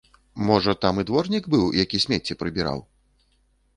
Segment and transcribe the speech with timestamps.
[0.47, 2.79] Можа, там і дворнік быў, які смецце прыбіраў?